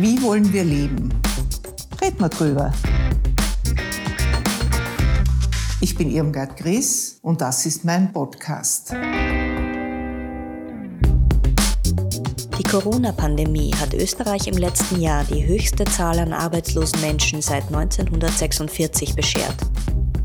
[0.00, 1.12] Wie wollen wir leben?
[2.00, 2.72] Reden wir drüber.
[5.80, 8.92] Ich bin Irmgard Gries und das ist mein Podcast.
[12.56, 19.16] Die Corona-Pandemie hat Österreich im letzten Jahr die höchste Zahl an arbeitslosen Menschen seit 1946
[19.16, 19.56] beschert.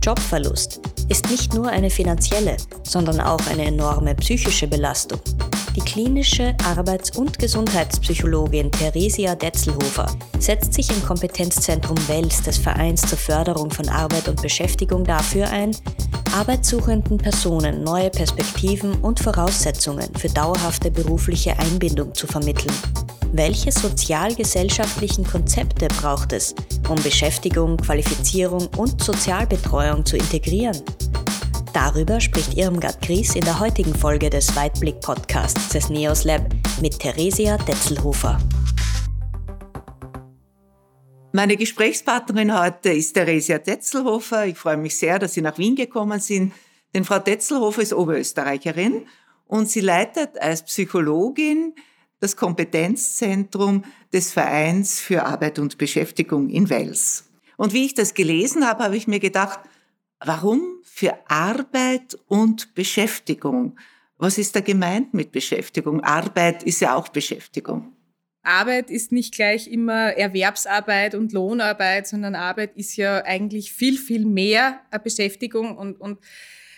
[0.03, 5.19] Jobverlust ist nicht nur eine finanzielle, sondern auch eine enorme psychische Belastung.
[5.75, 10.05] Die klinische Arbeits- und Gesundheitspsychologin Theresia Detzelhofer
[10.37, 15.75] setzt sich im Kompetenzzentrum WELS des Vereins zur Förderung von Arbeit und Beschäftigung dafür ein,
[16.35, 22.73] arbeitssuchenden Personen neue Perspektiven und Voraussetzungen für dauerhafte berufliche Einbindung zu vermitteln.
[23.31, 26.53] Welche sozialgesellschaftlichen Konzepte braucht es,
[26.87, 30.83] um Beschäftigung, Qualifizierung und Sozialbetreuung zu integrieren?
[31.73, 36.43] Darüber spricht Irmgard Gries in der heutigen Folge des Weitblick-Podcasts des NEOS Lab
[36.79, 38.37] mit Theresia Detzelhofer.
[41.31, 44.45] Meine Gesprächspartnerin heute ist Theresia Detzelhofer.
[44.45, 46.53] Ich freue mich sehr, dass Sie nach Wien gekommen sind,
[46.93, 49.07] denn Frau Detzelhofer ist Oberösterreicherin
[49.47, 51.73] und sie leitet als Psychologin
[52.19, 57.31] das Kompetenzzentrum des Vereins für Arbeit und Beschäftigung in Wels.
[57.57, 59.59] Und wie ich das gelesen habe, habe ich mir gedacht,
[60.25, 63.77] Warum für Arbeit und Beschäftigung?
[64.17, 66.01] Was ist da gemeint mit Beschäftigung?
[66.01, 67.91] Arbeit ist ja auch Beschäftigung.
[68.41, 74.25] Arbeit ist nicht gleich immer Erwerbsarbeit und Lohnarbeit, sondern Arbeit ist ja eigentlich viel, viel
[74.25, 76.19] mehr Beschäftigung und, und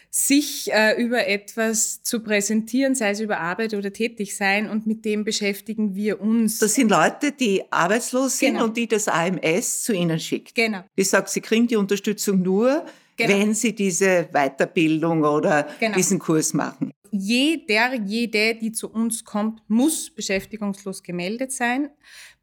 [0.09, 5.03] sich äh, über etwas zu präsentieren, sei es über Arbeit oder tätig sein und mit
[5.03, 6.59] dem beschäftigen wir uns.
[6.59, 8.65] Das sind Leute, die arbeitslos sind genau.
[8.65, 10.55] und die das AMS zu ihnen schickt.
[10.55, 10.83] Genau.
[10.97, 12.85] Die sagt, sie kriegen die Unterstützung nur,
[13.15, 13.29] genau.
[13.29, 15.95] wenn sie diese Weiterbildung oder genau.
[15.95, 16.91] diesen Kurs machen.
[17.11, 21.89] Jeder, jede, die zu uns kommt, muss beschäftigungslos gemeldet sein.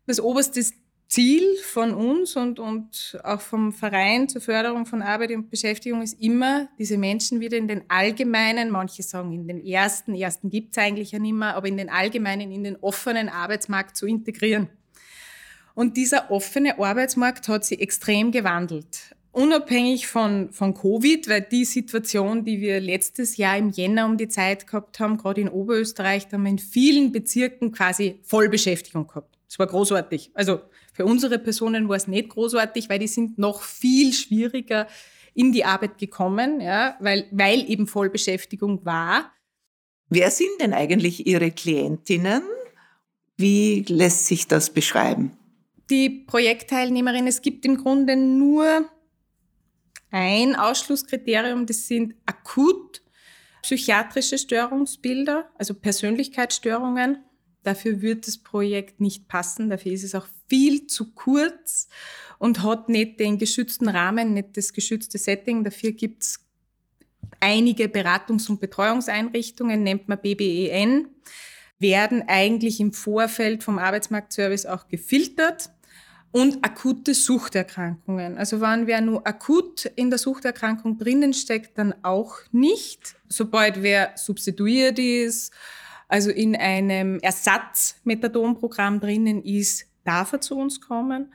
[0.07, 0.65] Das oberste
[1.09, 6.19] Ziel von uns und, und auch vom Verein zur Förderung von Arbeit und Beschäftigung ist
[6.19, 10.83] immer, diese Menschen wieder in den allgemeinen, manche sagen in den ersten, ersten gibt es
[10.83, 14.71] eigentlich ja nicht mehr, aber in den allgemeinen, in den offenen Arbeitsmarkt zu integrieren.
[15.75, 22.45] Und dieser offene Arbeitsmarkt hat sich extrem gewandelt unabhängig von, von Covid, weil die Situation,
[22.45, 26.37] die wir letztes Jahr im Jänner um die Zeit gehabt haben, gerade in Oberösterreich, da
[26.37, 29.39] haben wir in vielen Bezirken quasi Vollbeschäftigung gehabt.
[29.49, 30.31] Das war großartig.
[30.35, 30.61] Also
[30.93, 34.87] für unsere Personen war es nicht großartig, weil die sind noch viel schwieriger
[35.35, 39.33] in die Arbeit gekommen, ja, weil, weil eben Vollbeschäftigung war.
[40.11, 42.43] Wer sind denn eigentlich Ihre Klientinnen?
[43.39, 45.33] Wie lässt sich das beschreiben?
[45.89, 48.87] Die Projektteilnehmerin, es gibt im Grunde nur
[50.13, 53.03] ein Ausschlusskriterium, das sind akut
[53.63, 57.25] psychiatrische Störungsbilder, also Persönlichkeitsstörungen.
[57.63, 61.89] Dafür wird das Projekt nicht passen, dafür ist es auch viel zu kurz
[62.39, 65.65] und hat nicht den geschützten Rahmen, nicht das geschützte Setting.
[65.65, 66.41] Dafür gibt es
[67.41, 71.09] einige Beratungs- und Betreuungseinrichtungen, nennt man BBEN,
[71.79, 75.71] werden eigentlich im Vorfeld vom Arbeitsmarktservice auch gefiltert
[76.33, 78.39] und akute Suchterkrankungen.
[78.39, 83.17] Also wenn wer nur akut in der Suchterkrankung drinnen steckt, dann auch nicht.
[83.29, 85.53] Sobald wer substituiert ist,
[86.09, 91.33] also in einem Ersatzmethadonprogramm drinnen ist, darf er zu uns kommen.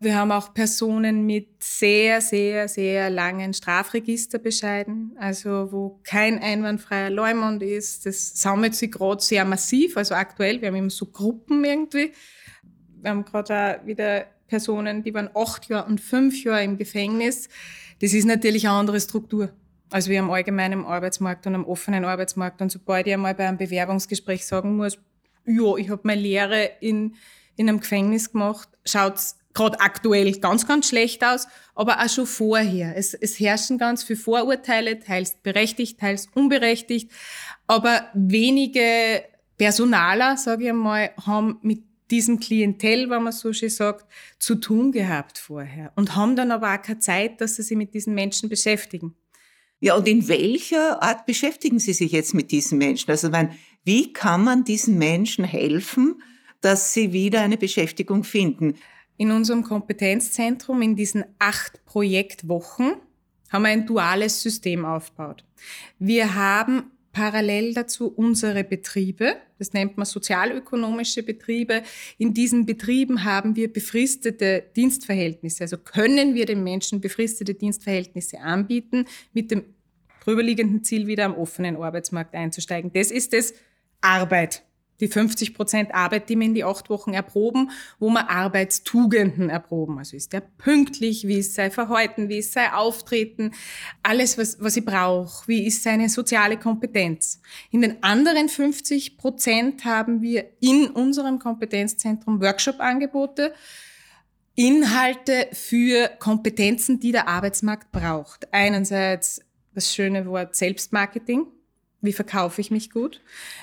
[0.00, 7.62] Wir haben auch Personen mit sehr, sehr, sehr langen Strafregisterbescheiden, also wo kein einwandfreier Leumund
[7.62, 8.04] ist.
[8.04, 10.60] Das sammelt sich gerade sehr massiv, also aktuell.
[10.60, 12.12] Wir haben immer so Gruppen irgendwie
[13.04, 17.48] wir haben gerade auch wieder Personen, die waren acht Jahre und fünf Jahre im Gefängnis.
[18.00, 19.50] Das ist natürlich eine andere Struktur.
[19.90, 22.60] als wir am allgemeinen Arbeitsmarkt und am offenen Arbeitsmarkt.
[22.60, 24.98] Und sobald ich einmal bei einem Bewerbungsgespräch sagen muss,
[25.46, 27.14] ja, ich habe meine Lehre in,
[27.54, 32.26] in einem Gefängnis gemacht, schaut es gerade aktuell ganz, ganz schlecht aus, aber auch schon
[32.26, 32.96] vorher.
[32.96, 37.12] Es, es herrschen ganz viele Vorurteile, teils berechtigt, teils unberechtigt,
[37.68, 39.22] aber wenige
[39.56, 44.06] Personaler, sage ich einmal, haben mit diesem Klientel, wenn man so schön sagt,
[44.38, 47.94] zu tun gehabt vorher und haben dann aber auch keine Zeit, dass sie sich mit
[47.94, 49.14] diesen Menschen beschäftigen.
[49.80, 53.10] Ja, und in welcher Art beschäftigen Sie sich jetzt mit diesen Menschen?
[53.10, 53.54] Also, meine,
[53.84, 56.22] wie kann man diesen Menschen helfen,
[56.62, 58.76] dass sie wieder eine Beschäftigung finden?
[59.18, 62.94] In unserem Kompetenzzentrum, in diesen acht Projektwochen,
[63.50, 65.44] haben wir ein duales System aufgebaut.
[65.98, 69.36] Wir haben parallel dazu unsere Betriebe.
[69.58, 71.82] Das nennt man sozialökonomische Betriebe.
[72.18, 75.62] In diesen Betrieben haben wir befristete Dienstverhältnisse.
[75.62, 79.64] Also können wir den Menschen befristete Dienstverhältnisse anbieten mit dem
[80.24, 82.92] drüberliegenden Ziel, wieder am offenen Arbeitsmarkt einzusteigen.
[82.92, 83.54] Das ist das
[84.00, 84.62] Arbeit.
[85.00, 89.98] Die 50 Prozent Arbeit, die wir in die acht Wochen erproben, wo wir Arbeitstugenden erproben.
[89.98, 93.52] Also ist der pünktlich, wie ist sein Verhalten, wie ist sein Auftreten,
[94.02, 97.40] alles, was, was ich brauche, wie ist seine soziale Kompetenz.
[97.70, 103.54] In den anderen 50 Prozent haben wir in unserem Kompetenzzentrum Workshop-Angebote,
[104.56, 108.52] Inhalte für Kompetenzen, die der Arbeitsmarkt braucht.
[108.52, 109.40] Einerseits
[109.74, 111.46] das schöne Wort Selbstmarketing.
[112.00, 113.20] Wie verkaufe ich mich gut?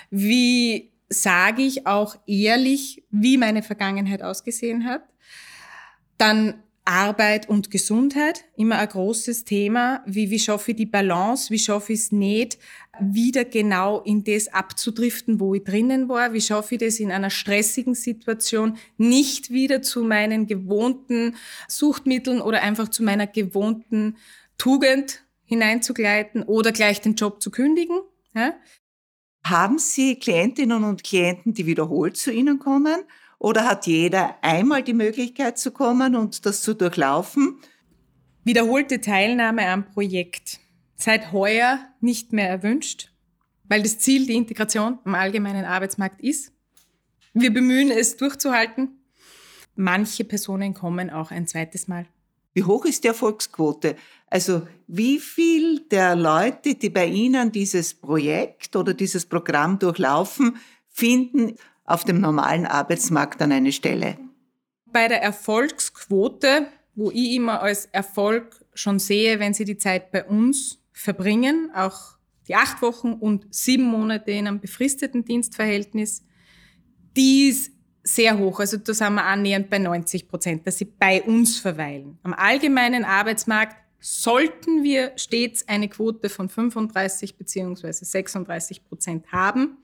[0.10, 5.04] Wie sage ich auch ehrlich, wie meine Vergangenheit ausgesehen hat.
[6.18, 10.04] Dann Arbeit und Gesundheit, immer ein großes Thema.
[10.08, 11.52] Wie, wie schaffe ich die Balance?
[11.52, 12.58] Wie schaffe ich es nicht,
[13.00, 16.34] wieder genau in das abzudriften, wo ich drinnen war?
[16.34, 21.36] Wie schaffe ich das in einer stressigen Situation nicht wieder zu meinen gewohnten
[21.68, 24.18] Suchtmitteln oder einfach zu meiner gewohnten
[24.58, 28.00] Tugend hineinzugleiten oder gleich den Job zu kündigen?
[28.34, 28.54] Ja?
[29.44, 33.04] Haben Sie Klientinnen und Klienten, die wiederholt zu Ihnen kommen?
[33.40, 37.60] Oder hat jeder einmal die Möglichkeit zu kommen und das zu durchlaufen?
[38.44, 40.60] Wiederholte Teilnahme am Projekt.
[40.96, 43.12] Seit heuer nicht mehr erwünscht,
[43.64, 46.54] weil das Ziel die Integration am allgemeinen Arbeitsmarkt ist.
[47.34, 49.00] Wir bemühen es durchzuhalten.
[49.76, 52.06] Manche Personen kommen auch ein zweites Mal.
[52.54, 53.96] Wie hoch ist die Erfolgsquote?
[54.28, 60.58] Also wie viel der Leute, die bei Ihnen dieses Projekt oder dieses Programm durchlaufen,
[60.90, 61.56] finden
[61.86, 64.18] auf dem normalen Arbeitsmarkt dann eine Stelle?
[64.86, 70.26] Bei der Erfolgsquote, wo ich immer als Erfolg schon sehe, wenn Sie die Zeit bei
[70.26, 76.24] uns verbringen, auch die acht Wochen und sieben Monate in einem befristeten Dienstverhältnis,
[77.16, 77.72] die ist
[78.04, 78.60] sehr hoch.
[78.60, 82.18] Also da sind wir annähernd bei 90 Prozent, dass sie bei uns verweilen.
[82.24, 89.78] Am allgemeinen Arbeitsmarkt sollten wir stets eine Quote von 35 beziehungsweise 36 Prozent haben.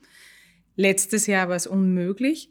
[0.74, 2.50] Letztes Jahr war es unmöglich.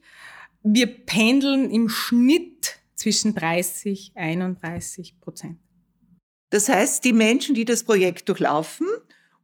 [0.63, 5.59] Wir pendeln im Schnitt zwischen 30 und 31 Prozent.
[6.49, 8.87] Das heißt, die Menschen, die das Projekt durchlaufen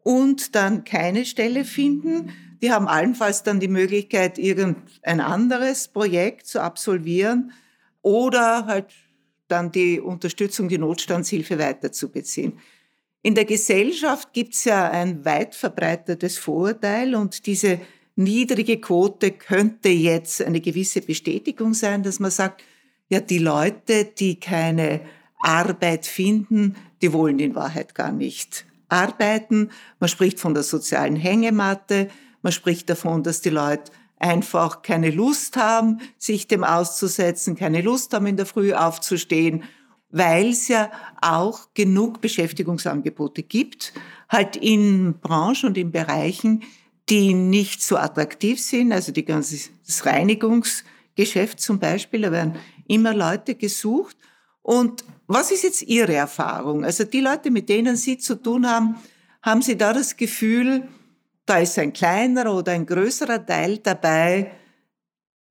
[0.04, 2.32] und dann keine Stelle finden,
[2.64, 7.52] die haben allenfalls dann die Möglichkeit, irgendein anderes Projekt zu absolvieren
[8.02, 8.86] oder halt
[9.50, 12.58] dann die Unterstützung, die Notstandshilfe weiterzubeziehen.
[13.22, 17.82] In der Gesellschaft gibt es ja ein weit verbreitetes Vorurteil und diese
[18.16, 22.64] niedrige Quote könnte jetzt eine gewisse Bestätigung sein, dass man sagt,
[23.10, 25.02] ja, die Leute, die keine
[25.42, 29.70] Arbeit finden, die wollen in Wahrheit gar nicht arbeiten.
[30.00, 32.08] Man spricht von der sozialen Hängematte.
[32.44, 38.14] Man spricht davon, dass die Leute einfach keine Lust haben, sich dem auszusetzen, keine Lust
[38.14, 39.64] haben, in der Früh aufzustehen,
[40.12, 40.92] weil es ja
[41.22, 43.94] auch genug Beschäftigungsangebote gibt,
[44.30, 46.64] halt in Branchen und in Bereichen,
[47.10, 52.56] die nicht so attraktiv sind, also die ganze, das Reinigungsgeschäft zum Beispiel, da werden
[52.88, 54.16] immer Leute gesucht.
[54.62, 56.86] Und was ist jetzt Ihre Erfahrung?
[56.86, 58.96] Also die Leute, mit denen Sie zu tun haben,
[59.42, 60.88] haben Sie da das Gefühl,
[61.46, 64.52] da ist ein kleinerer oder ein größerer Teil dabei,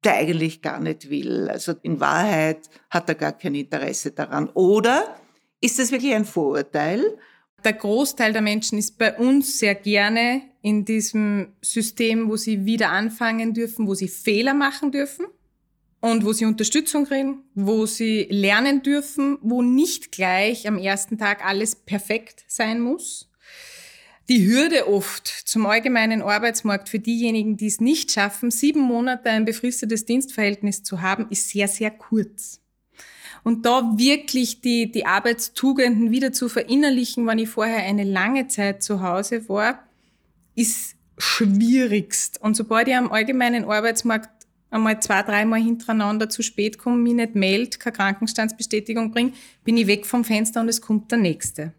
[0.04, 1.48] der eigentlich gar nicht will.
[1.48, 4.48] Also in Wahrheit hat er gar kein Interesse daran.
[4.50, 5.16] Oder
[5.60, 7.18] ist das wirklich ein Vorurteil?
[7.64, 12.90] Der Großteil der Menschen ist bei uns sehr gerne in diesem System, wo sie wieder
[12.90, 15.26] anfangen dürfen, wo sie Fehler machen dürfen
[16.00, 21.44] und wo sie Unterstützung kriegen, wo sie lernen dürfen, wo nicht gleich am ersten Tag
[21.44, 23.31] alles perfekt sein muss,
[24.32, 29.44] die Hürde oft zum allgemeinen Arbeitsmarkt für diejenigen, die es nicht schaffen, sieben Monate ein
[29.44, 32.62] befristetes Dienstverhältnis zu haben, ist sehr, sehr kurz.
[33.44, 38.82] Und da wirklich die, die Arbeitstugenden wieder zu verinnerlichen, wenn ich vorher eine lange Zeit
[38.82, 39.86] zu Hause war,
[40.54, 42.40] ist schwierigst.
[42.40, 47.34] Und sobald ich am allgemeinen Arbeitsmarkt einmal zwei, dreimal hintereinander zu spät komme, mich nicht
[47.34, 51.74] meldet, keine Krankenstandsbestätigung bringe, bin ich weg vom Fenster und es kommt der Nächste.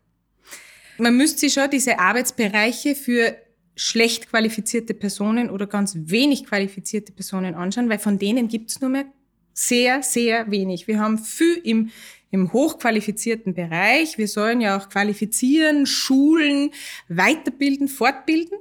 [0.98, 3.36] Man müsste sich schon diese Arbeitsbereiche für
[3.76, 8.90] schlecht qualifizierte Personen oder ganz wenig qualifizierte Personen anschauen, weil von denen gibt es nur
[8.90, 9.06] mehr
[9.54, 10.88] sehr, sehr wenig.
[10.88, 11.90] Wir haben viel im,
[12.32, 14.18] im hochqualifizierten Bereich.
[14.18, 16.72] Wir sollen ja auch qualifizieren, schulen,
[17.08, 18.58] weiterbilden, fortbilden.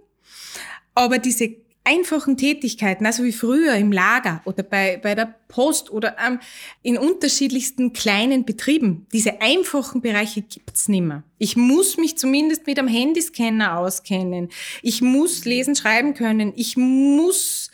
[0.95, 6.17] Aber diese einfachen Tätigkeiten, also wie früher im Lager oder bei, bei der Post oder
[6.25, 6.39] ähm,
[6.83, 11.25] in unterschiedlichsten kleinen Betrieben, diese einfachen Bereiche gibt's nimmer.
[11.39, 14.49] Ich muss mich zumindest mit einem Handyscanner auskennen.
[14.83, 16.53] Ich muss lesen, schreiben können.
[16.57, 17.71] Ich muss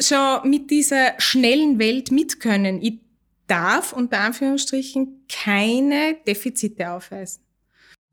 [0.00, 2.82] schon mit dieser schnellen Welt mitkönnen.
[2.82, 2.98] Ich
[3.46, 7.44] darf unter Anführungsstrichen keine Defizite aufweisen.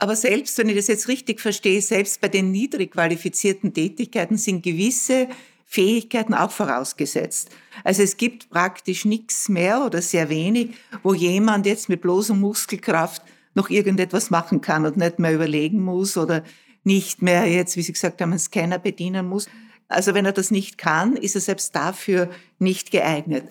[0.01, 4.63] Aber selbst, wenn ich das jetzt richtig verstehe, selbst bei den niedrig qualifizierten Tätigkeiten sind
[4.63, 5.27] gewisse
[5.63, 7.51] Fähigkeiten auch vorausgesetzt.
[7.83, 10.71] Also es gibt praktisch nichts mehr oder sehr wenig,
[11.03, 13.21] wo jemand jetzt mit bloßer Muskelkraft
[13.53, 16.43] noch irgendetwas machen kann und nicht mehr überlegen muss oder
[16.83, 19.49] nicht mehr jetzt, wie Sie gesagt haben, einen Scanner bedienen muss.
[19.87, 22.27] Also wenn er das nicht kann, ist er selbst dafür
[22.57, 23.43] nicht geeignet.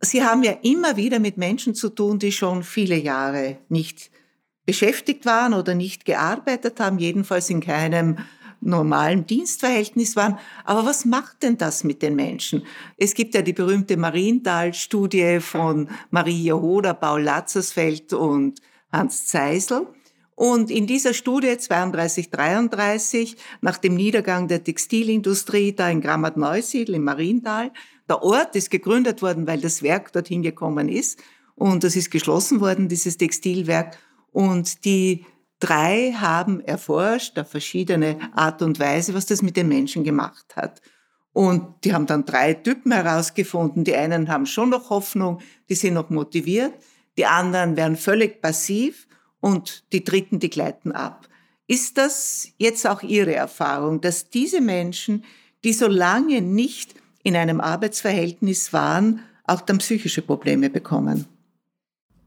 [0.00, 4.10] Sie haben ja immer wieder mit Menschen zu tun, die schon viele Jahre nicht
[4.66, 8.18] beschäftigt waren oder nicht gearbeitet haben, jedenfalls in keinem
[8.62, 10.38] normalen Dienstverhältnis waren.
[10.64, 12.64] Aber was macht denn das mit den Menschen?
[12.96, 18.60] Es gibt ja die berühmte Marienthal-Studie von Marie Jehoda, Paul Latzersfeld und
[18.92, 19.86] Hans Zeisel.
[20.34, 27.04] Und in dieser Studie 32, 33, nach dem Niedergang der Textilindustrie da in Grammat-Neusiedl im
[27.04, 27.70] Mariental,
[28.08, 31.22] der Ort ist gegründet worden, weil das Werk dorthin gekommen ist
[31.54, 33.96] und das ist geschlossen worden, dieses Textilwerk.
[34.32, 35.24] Und die
[35.60, 40.80] drei haben erforscht auf verschiedene Art und Weise, was das mit den Menschen gemacht hat.
[41.32, 43.84] Und die haben dann drei Typen herausgefunden.
[43.84, 46.72] Die einen haben schon noch Hoffnung, die sind noch motiviert.
[47.16, 49.06] Die anderen werden völlig passiv
[49.40, 51.28] und die dritten, die gleiten ab.
[51.66, 55.24] Ist das jetzt auch Ihre Erfahrung, dass diese Menschen,
[55.64, 61.26] die so lange nicht in einem Arbeitsverhältnis waren, auch dann psychische Probleme bekommen?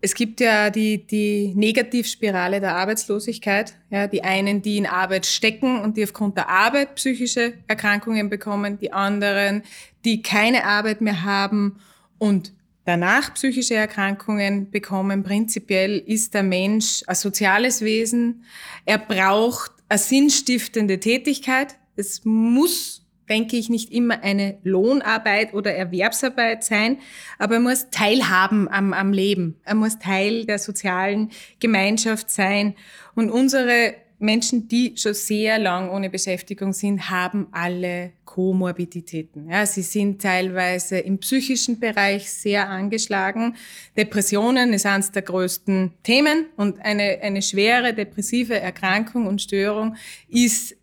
[0.06, 3.74] Es gibt ja die, die Negativspirale der Arbeitslosigkeit.
[3.90, 8.78] Ja, die einen, die in Arbeit stecken und die aufgrund der Arbeit psychische Erkrankungen bekommen,
[8.78, 9.64] die anderen,
[10.06, 11.80] die keine Arbeit mehr haben
[12.20, 15.24] und danach psychische Erkrankungen bekommen.
[15.24, 18.44] Prinzipiell ist der Mensch ein soziales Wesen.
[18.86, 21.78] Er braucht eine sinnstiftende Tätigkeit.
[21.96, 27.00] Es muss denke ich, nicht immer eine Lohnarbeit oder Erwerbsarbeit sein,
[27.38, 29.56] aber er muss teilhaben am, am Leben.
[29.64, 32.76] Er muss Teil der sozialen Gemeinschaft sein.
[33.16, 39.50] Und unsere Menschen, die schon sehr lang ohne Beschäftigung sind, haben alle Komorbiditäten.
[39.50, 43.56] Ja, sie sind teilweise im psychischen Bereich sehr angeschlagen.
[43.98, 49.96] Depressionen ist eines der größten Themen und eine, eine schwere depressive Erkrankung und Störung
[50.28, 50.76] ist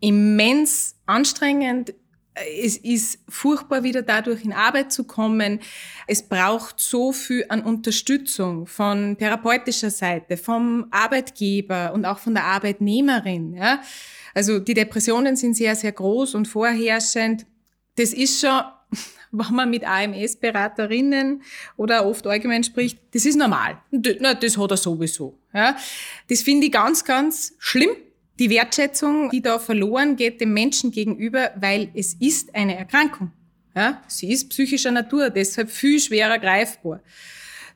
[0.00, 1.94] immens anstrengend,
[2.62, 5.60] es ist furchtbar, wieder dadurch in Arbeit zu kommen.
[6.06, 12.44] Es braucht so viel an Unterstützung von therapeutischer Seite, vom Arbeitgeber und auch von der
[12.44, 13.54] Arbeitnehmerin.
[13.54, 13.80] Ja.
[14.34, 17.46] Also die Depressionen sind sehr, sehr groß und vorherrschend.
[17.96, 18.60] Das ist schon,
[19.30, 21.42] wenn man mit AMS-Beraterinnen
[21.78, 23.78] oder oft allgemein spricht, das ist normal.
[23.90, 25.38] Das hat er sowieso.
[25.54, 25.76] Ja.
[26.28, 27.96] Das finde ich ganz, ganz schlimm
[28.38, 33.32] die Wertschätzung, die da verloren geht dem Menschen gegenüber, weil es ist eine Erkrankung.
[33.74, 37.00] Ja, sie ist psychischer Natur, deshalb viel schwerer greifbar.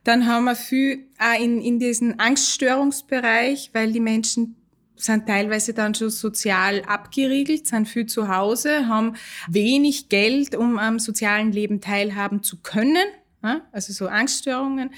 [0.02, 4.56] Dann haben wir viel auch in, in diesem Angststörungsbereich, weil die Menschen
[4.96, 9.14] sind teilweise dann schon sozial abgeriegelt, sind viel zu Hause, haben
[9.48, 13.06] wenig Geld, um am sozialen Leben teilhaben zu können.
[13.42, 14.90] Ja, also so Angststörungen.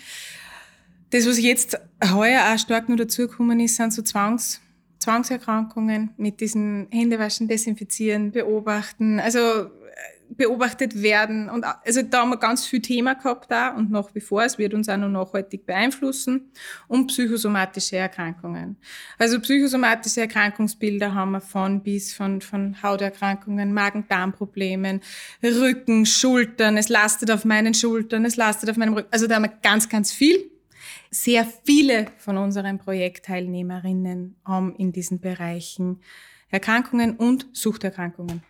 [1.10, 1.78] Das, was jetzt
[2.12, 4.60] heuer auch stark nur dazugekommen ist, sind so Zwangs-
[5.02, 9.68] Zwangserkrankungen mit diesen Händewaschen, Desinfizieren, Beobachten, also äh,
[10.28, 11.50] beobachtet werden.
[11.50, 14.58] Und also da haben wir ganz viel Thema gehabt da und nach wie vor, es
[14.58, 16.52] wird uns auch noch nachhaltig beeinflussen.
[16.88, 18.76] Und psychosomatische Erkrankungen.
[19.18, 25.00] Also psychosomatische Erkrankungsbilder haben wir von bis von, von Hauterkrankungen, Magen-Darm-Problemen,
[25.42, 29.08] Rücken, Schultern, es lastet auf meinen Schultern, es lastet auf meinem Rücken.
[29.10, 30.51] Also da haben wir ganz, ganz viel.
[31.14, 36.00] Sehr viele von unseren Projektteilnehmerinnen haben in diesen Bereichen
[36.48, 38.42] Erkrankungen und Suchterkrankungen.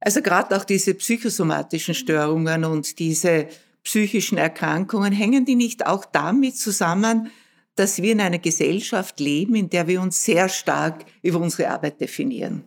[0.00, 3.48] Also gerade auch diese psychosomatischen Störungen und diese
[3.82, 7.30] psychischen Erkrankungen, hängen die nicht auch damit zusammen,
[7.74, 12.00] dass wir in einer Gesellschaft leben, in der wir uns sehr stark über unsere Arbeit
[12.00, 12.64] definieren?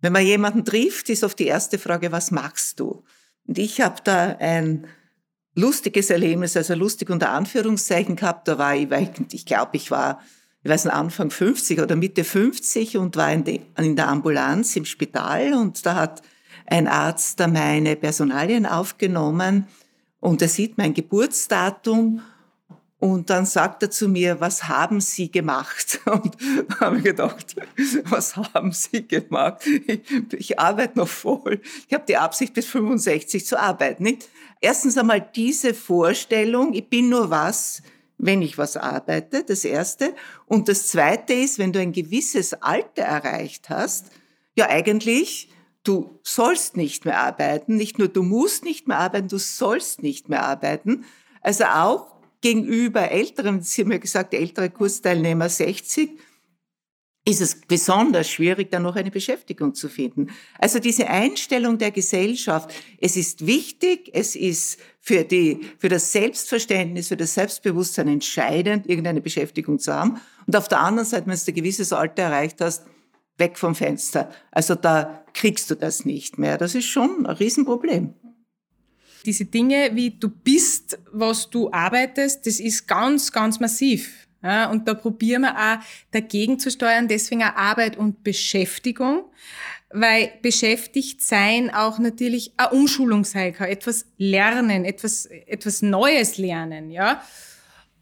[0.00, 3.04] Wenn man jemanden trifft, ist oft die erste Frage, was machst du?
[3.46, 4.86] Und ich habe da ein
[5.54, 8.48] lustiges Erlebnis, also lustig unter Anführungszeichen gehabt.
[8.48, 8.88] Da war ich,
[9.32, 10.20] ich glaube, ich war,
[10.62, 14.76] ich weiß nicht, Anfang 50 oder Mitte 50 und war in, de, in der Ambulanz
[14.76, 15.54] im Spital.
[15.54, 16.22] Und da hat
[16.66, 19.66] ein Arzt da meine Personalien aufgenommen.
[20.20, 22.20] Und er sieht mein Geburtsdatum
[23.00, 26.00] und dann sagt er zu mir, was haben Sie gemacht?
[26.06, 26.36] Und
[26.68, 27.56] da habe ich gedacht,
[28.04, 29.66] was haben Sie gemacht?
[29.66, 30.02] Ich,
[30.34, 31.62] ich arbeite noch voll.
[31.88, 34.02] Ich habe die Absicht, bis 65 zu arbeiten.
[34.02, 34.28] Nicht?
[34.60, 37.82] Erstens einmal diese Vorstellung, ich bin nur was,
[38.18, 40.14] wenn ich was arbeite, das Erste.
[40.44, 44.10] Und das Zweite ist, wenn du ein gewisses Alter erreicht hast,
[44.56, 45.48] ja eigentlich,
[45.84, 47.76] du sollst nicht mehr arbeiten.
[47.76, 51.06] Nicht nur du musst nicht mehr arbeiten, du sollst nicht mehr arbeiten.
[51.40, 56.10] Also auch gegenüber älteren, Sie haben ja gesagt, ältere Kursteilnehmer 60,
[57.26, 60.28] ist es besonders schwierig, dann noch eine Beschäftigung zu finden.
[60.58, 67.08] Also diese Einstellung der Gesellschaft, es ist wichtig, es ist für, die, für das Selbstverständnis,
[67.08, 70.20] für das Selbstbewusstsein entscheidend, irgendeine Beschäftigung zu haben.
[70.46, 72.86] Und auf der anderen Seite, wenn du ein gewisses Alter erreicht hast,
[73.36, 74.30] weg vom Fenster.
[74.50, 76.58] Also da kriegst du das nicht mehr.
[76.58, 78.14] Das ist schon ein Riesenproblem.
[79.24, 84.26] Diese Dinge, wie du bist, was du arbeitest, das ist ganz, ganz massiv.
[84.42, 89.24] Ja, und da probieren wir auch dagegen zu steuern, deswegen auch Arbeit und Beschäftigung,
[89.90, 96.90] weil beschäftigt sein auch natürlich eine Umschulung sein kann, etwas lernen, etwas, etwas Neues lernen,
[96.90, 97.22] ja.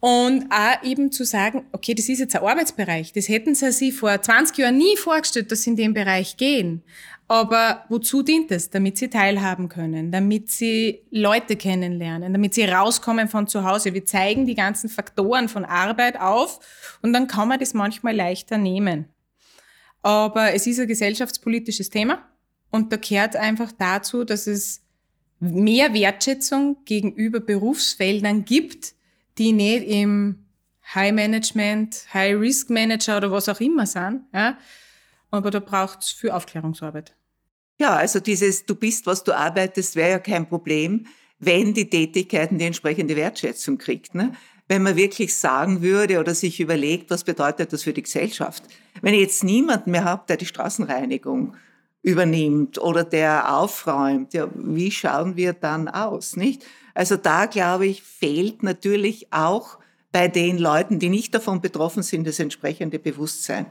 [0.01, 3.13] Und auch eben zu sagen, okay, das ist jetzt ein Arbeitsbereich.
[3.13, 6.85] Das hätten sie sich vor 20 Jahren nie vorgestellt, dass sie in den Bereich gehen.
[7.31, 8.71] Aber wozu dient es?
[8.71, 13.93] Damit sie teilhaben können, damit sie Leute kennenlernen, damit sie rauskommen von zu Hause.
[13.93, 16.59] Wir zeigen die ganzen Faktoren von Arbeit auf
[17.03, 19.11] und dann kann man das manchmal leichter nehmen.
[20.01, 22.27] Aber es ist ein gesellschaftspolitisches Thema
[22.71, 24.83] und da gehört einfach dazu, dass es
[25.39, 28.95] mehr Wertschätzung gegenüber Berufsfeldern gibt,
[29.37, 30.47] die nicht im
[30.95, 34.23] High Management, High Risk Manager oder was auch immer sind.
[34.33, 34.57] Ja?
[35.31, 37.15] Aber da braucht es viel Aufklärungsarbeit.
[37.81, 41.07] Ja, also dieses Du bist, was du arbeitest, wäre ja kein Problem,
[41.39, 44.15] wenn die Tätigkeiten die entsprechende Wertschätzung kriegt.
[44.15, 44.33] Ne?
[44.67, 48.65] Wenn man wirklich sagen würde oder sich überlegt, was bedeutet das für die Gesellschaft.
[49.01, 51.55] Wenn ich jetzt niemanden mehr habe, der die Straßenreinigung
[52.03, 56.65] übernimmt oder der aufräumt, ja, wie schauen wir dann aus, nicht?
[56.95, 59.79] Also da, glaube ich, fehlt natürlich auch
[60.11, 63.67] bei den Leuten, die nicht davon betroffen sind, das entsprechende Bewusstsein.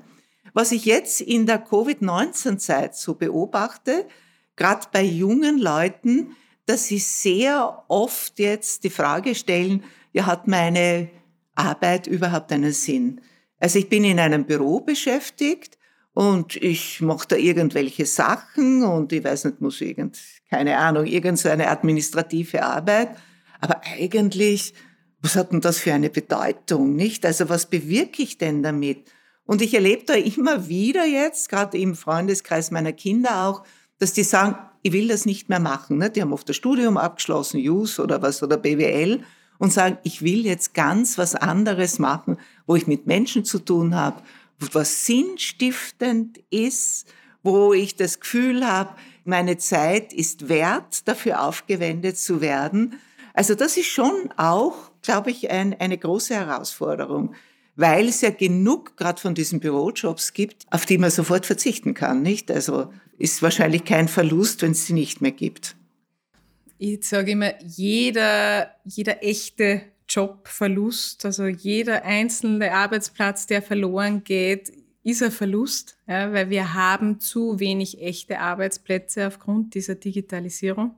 [0.54, 4.08] Was ich jetzt in der Covid-19-Zeit so beobachte,
[4.56, 6.36] gerade bei jungen Leuten,
[6.66, 11.10] dass sie sehr oft jetzt die Frage stellen, ja, hat meine
[11.56, 13.22] Arbeit überhaupt einen Sinn?
[13.60, 15.78] Also ich bin in einem Büro beschäftigt
[16.14, 20.18] und ich mache da irgendwelche Sachen und ich weiß nicht, muss irgend,
[20.50, 23.10] keine Ahnung, irgendeine administrative Arbeit.
[23.60, 24.74] Aber eigentlich,
[25.22, 27.26] was hat denn das für eine Bedeutung, nicht?
[27.26, 29.10] Also was bewirke ich denn damit?
[29.48, 33.64] Und ich erlebe da immer wieder jetzt, gerade im Freundeskreis meiner Kinder auch,
[33.98, 35.98] dass die sagen, ich will das nicht mehr machen.
[35.98, 36.12] Ne?
[36.12, 39.24] Die haben oft das Studium abgeschlossen, JUS oder was, oder BWL,
[39.58, 43.96] und sagen, ich will jetzt ganz was anderes machen, wo ich mit Menschen zu tun
[43.96, 44.22] habe,
[44.60, 47.08] was sinnstiftend ist,
[47.42, 48.92] wo ich das Gefühl habe,
[49.24, 53.00] meine Zeit ist wert, dafür aufgewendet zu werden.
[53.34, 57.34] Also das ist schon auch, glaube ich, ein, eine große Herausforderung
[57.78, 62.24] weil es ja genug gerade von diesen Bürojobs gibt, auf die man sofort verzichten kann,
[62.24, 62.52] nicht?
[62.52, 65.76] Also ist wahrscheinlich kein Verlust, wenn es sie nicht mehr gibt.
[66.80, 74.72] Ich sage immer, jeder, jeder echte Jobverlust, also jeder einzelne Arbeitsplatz, der verloren geht,
[75.04, 80.96] ist ein Verlust, ja, weil wir haben zu wenig echte Arbeitsplätze aufgrund dieser Digitalisierung.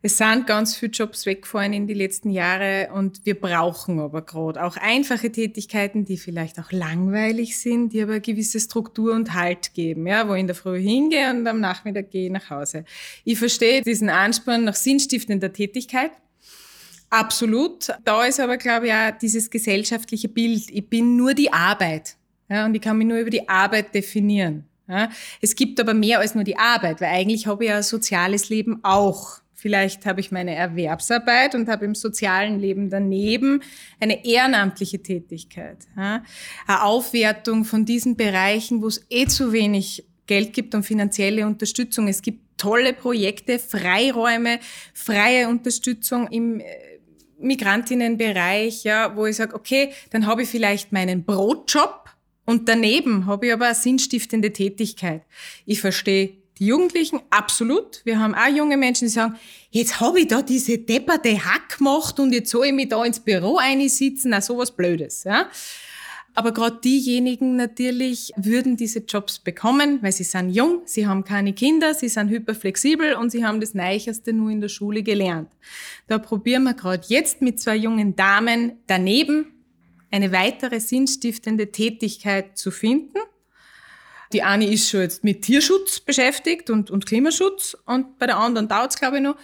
[0.00, 4.62] Es sind ganz viele Jobs weggefallen in die letzten Jahre und wir brauchen aber gerade
[4.62, 9.74] auch einfache Tätigkeiten, die vielleicht auch langweilig sind, die aber eine gewisse Struktur und Halt
[9.74, 12.84] geben, ja, wo ich in der Früh hingehe und am Nachmittag gehe ich nach Hause.
[13.24, 16.12] Ich verstehe diesen Ansporn nach sinnstiftender Tätigkeit.
[17.10, 17.88] Absolut.
[18.04, 20.70] Da ist aber, glaube ich, auch dieses gesellschaftliche Bild.
[20.70, 22.16] Ich bin nur die Arbeit.
[22.48, 24.64] Ja, und ich kann mich nur über die Arbeit definieren.
[24.88, 25.10] Ja.
[25.40, 28.48] Es gibt aber mehr als nur die Arbeit, weil eigentlich habe ich ja ein soziales
[28.48, 29.40] Leben auch.
[29.60, 33.60] Vielleicht habe ich meine Erwerbsarbeit und habe im sozialen Leben daneben
[33.98, 35.78] eine ehrenamtliche Tätigkeit.
[35.96, 36.22] Eine
[36.68, 42.06] Aufwertung von diesen Bereichen, wo es eh zu wenig Geld gibt und finanzielle Unterstützung.
[42.06, 44.60] Es gibt tolle Projekte, Freiräume,
[44.94, 46.64] freie Unterstützung im äh,
[47.40, 52.04] Migrantinnenbereich, ja, wo ich sage, okay, dann habe ich vielleicht meinen Brotjob
[52.44, 55.22] und daneben habe ich aber eine sinnstiftende Tätigkeit.
[55.66, 58.00] Ich verstehe die Jugendlichen, absolut.
[58.04, 59.36] Wir haben auch junge Menschen, die sagen,
[59.70, 63.20] jetzt habe ich da diese depperte Hack gemacht und jetzt soll ich mich da ins
[63.20, 65.24] Büro einsitzen, na sowas Blödes.
[65.24, 65.48] Ja?
[66.34, 71.52] Aber gerade diejenigen natürlich würden diese Jobs bekommen, weil sie sind jung, sie haben keine
[71.52, 75.50] Kinder, sie sind hyperflexibel und sie haben das Neicherste nur in der Schule gelernt.
[76.06, 79.46] Da probieren wir gerade jetzt mit zwei jungen Damen daneben
[80.10, 83.18] eine weitere sinnstiftende Tätigkeit zu finden
[84.32, 88.68] die eine ist schon jetzt mit Tierschutz beschäftigt und, und Klimaschutz und bei der anderen
[88.68, 89.36] dauert es, glaube ich, noch,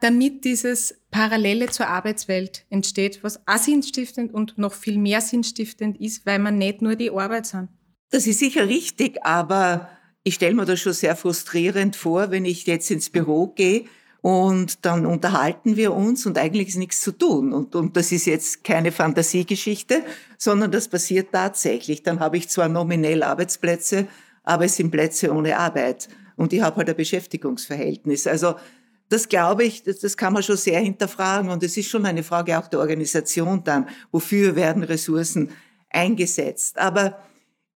[0.00, 6.26] damit dieses Parallele zur Arbeitswelt entsteht, was auch sinnstiftend und noch viel mehr sinnstiftend ist,
[6.26, 7.68] weil man nicht nur die Arbeit sind.
[8.10, 9.88] Das ist sicher richtig, aber
[10.24, 13.84] ich stelle mir das schon sehr frustrierend vor, wenn ich jetzt ins Büro gehe
[14.22, 17.52] Und dann unterhalten wir uns und eigentlich ist nichts zu tun.
[17.52, 20.04] Und, und das ist jetzt keine Fantasiegeschichte,
[20.38, 22.04] sondern das passiert tatsächlich.
[22.04, 24.06] Dann habe ich zwar nominell Arbeitsplätze,
[24.42, 26.08] aber es sind Plätze ohne Arbeit.
[26.36, 28.26] Und ich habe halt ein Beschäftigungsverhältnis.
[28.26, 28.56] Also
[29.08, 31.50] das glaube ich, das, das kann man schon sehr hinterfragen.
[31.50, 33.88] Und es ist schon eine Frage auch der Organisation dann.
[34.10, 35.50] Wofür werden Ressourcen
[35.90, 36.78] eingesetzt?
[36.78, 37.22] Aber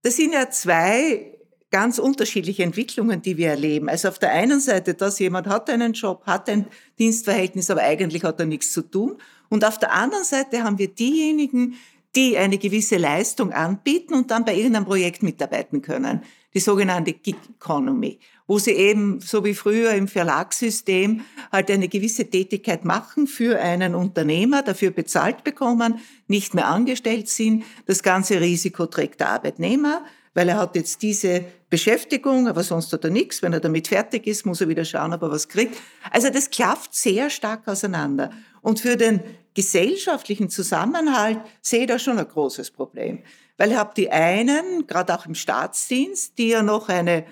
[0.03, 1.37] das sind ja zwei
[1.71, 3.89] ganz unterschiedliche Entwicklungen, die wir erleben.
[3.89, 6.67] Also auf der einen Seite, dass jemand hat einen Job, hat ein
[6.99, 9.19] Dienstverhältnis, aber eigentlich hat er nichts zu tun.
[9.49, 11.75] Und auf der anderen Seite haben wir diejenigen,
[12.15, 16.23] die eine gewisse Leistung anbieten und dann bei irgendeinem Projekt mitarbeiten können.
[16.57, 21.21] Die sogenannte Gig Economy, wo sie eben, so wie früher im Verlagssystem,
[21.53, 27.65] halt eine gewisse Tätigkeit machen für einen Unternehmer, dafür bezahlt bekommen, nicht mehr angestellt sind.
[27.85, 30.03] Das ganze Risiko trägt der Arbeitnehmer
[30.37, 33.41] weil er hat jetzt diese Beschäftigung, aber sonst hat er nichts.
[33.41, 35.79] Wenn er damit fertig ist, muss er wieder schauen, ob er was kriegt.
[36.11, 38.31] Also das klafft sehr stark auseinander.
[38.61, 39.21] Und für den
[39.55, 43.23] gesellschaftlichen Zusammenhalt sehe ich da schon ein großes Problem.
[43.57, 47.25] Weil ich habe die einen, gerade auch im Staatsdienst, die ja noch eine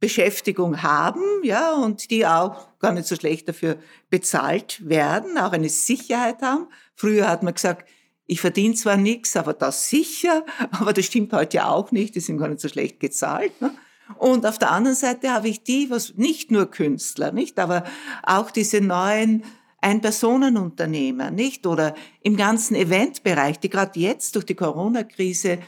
[0.00, 3.76] Beschäftigung haben, ja, und die auch gar nicht so schlecht dafür
[4.08, 6.68] bezahlt werden, auch eine Sicherheit haben.
[6.94, 7.86] Früher hat man gesagt,
[8.26, 12.20] ich verdiene zwar nichts, aber das sicher, aber das stimmt heute ja auch nicht, die
[12.20, 13.60] sind gar nicht so schlecht gezahlt.
[13.60, 13.72] Ne?
[14.18, 17.84] Und auf der anderen Seite habe ich die, was nicht nur Künstler, nicht, aber
[18.22, 19.44] auch diese neuen
[19.80, 25.58] Ein-Personen-Unternehmer, nicht, oder im ganzen Eventbereich, die gerade jetzt durch die Corona-Krise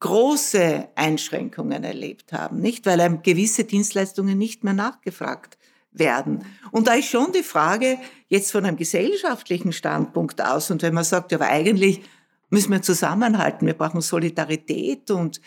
[0.00, 5.56] große Einschränkungen erlebt haben, nicht, weil einem gewisse Dienstleistungen nicht mehr nachgefragt
[5.92, 6.44] werden.
[6.70, 11.04] Und da ist schon die Frage, jetzt von einem gesellschaftlichen Standpunkt aus, und wenn man
[11.04, 12.02] sagt, aber eigentlich
[12.50, 15.40] müssen wir zusammenhalten, wir brauchen Solidarität und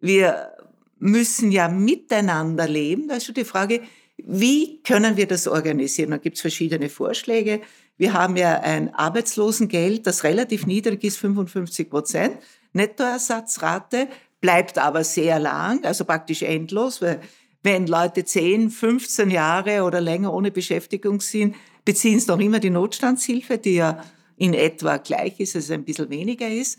[0.00, 0.52] wir
[0.98, 3.82] müssen ja miteinander leben, da ist schon die Frage,
[4.18, 6.10] wie können wir das organisieren?
[6.10, 7.60] Da gibt es verschiedene Vorschläge.
[7.98, 12.38] Wir haben ja ein Arbeitslosengeld, das relativ niedrig ist, 55 Prozent.
[12.72, 14.08] Nettoersatzrate
[14.40, 17.20] bleibt aber sehr lang, also praktisch endlos, weil
[17.62, 22.70] wenn Leute 10, 15 Jahre oder länger ohne Beschäftigung sind, beziehen sie noch immer die
[22.70, 24.04] Notstandshilfe, die ja
[24.36, 26.78] in etwa gleich ist, also ein bisschen weniger ist.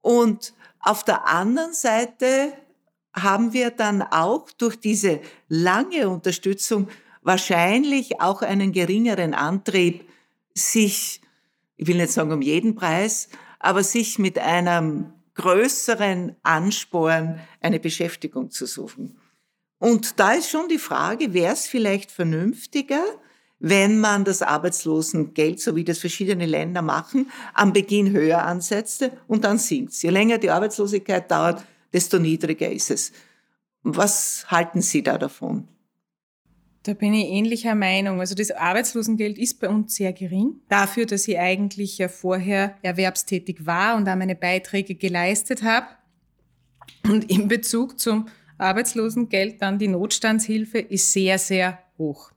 [0.00, 2.52] Und auf der anderen Seite
[3.18, 6.88] haben wir dann auch durch diese lange Unterstützung
[7.22, 10.08] wahrscheinlich auch einen geringeren Antrieb,
[10.54, 11.20] sich,
[11.76, 18.50] ich will nicht sagen um jeden Preis, aber sich mit einem größeren Ansporn eine Beschäftigung
[18.50, 19.18] zu suchen.
[19.78, 23.02] Und da ist schon die Frage, wäre es vielleicht vernünftiger,
[23.58, 29.44] wenn man das Arbeitslosengeld, so wie das verschiedene Länder machen, am Beginn höher ansetzte und
[29.44, 30.02] dann sinkt es.
[30.02, 33.12] Je länger die Arbeitslosigkeit dauert, desto niedriger ist es.
[33.82, 35.68] Was halten Sie da davon?
[36.82, 38.20] Da bin ich ähnlicher Meinung.
[38.20, 40.60] Also das Arbeitslosengeld ist bei uns sehr gering.
[40.68, 45.86] Dafür, dass ich eigentlich ja vorher erwerbstätig war und da meine Beiträge geleistet habe.
[47.02, 52.30] Und in Bezug zum Arbeitslosengeld, dann die Notstandshilfe ist sehr, sehr hoch.